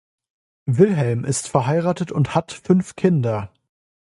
Wilhelm 0.65 1.25
ist 1.25 1.47
verheiratet 1.47 2.11
und 2.11 2.33
hat 2.33 2.53
fünf 2.53 2.95
Kinder. 2.95 3.53